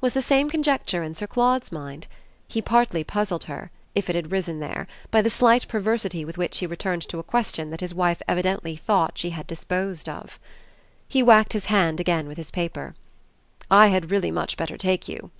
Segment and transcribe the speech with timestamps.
[0.00, 2.08] Was the same conjecture in Sir Claude's mind?
[2.48, 6.58] He partly puzzled her, if it had risen there, by the slight perversity with which
[6.58, 10.40] he returned to a question that his wife evidently thought she had disposed of.
[11.06, 12.96] He whacked his hand again with his paper.
[13.70, 15.30] "I had really much better take you."